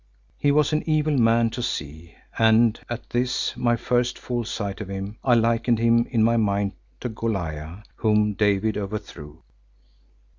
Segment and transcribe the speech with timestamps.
[0.35, 4.89] He was an evil man to see and at this, my first full sight of
[4.89, 9.43] him, I likened him in my mind to Goliath whom David overthrew.